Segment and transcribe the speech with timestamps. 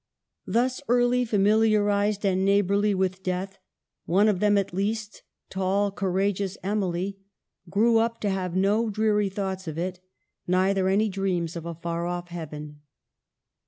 [0.47, 3.59] Thus early familiarized and neighborly with death,
[4.05, 7.19] one of them at least, tall, courageous Emily,
[7.69, 9.99] grew up to have no dreary thoughts of it,
[10.47, 12.81] neither any dreams of a far off heaven.